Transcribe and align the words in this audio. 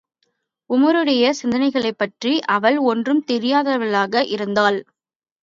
உமாருடைய 0.69 1.31
சிந்தனைகளைப்பற்றி 1.41 2.39
அவள் 2.47 2.77
ஒன்றுந் 2.85 3.23
தெரியாதவளாக 3.31 4.25
இருந்தாள். 4.27 4.79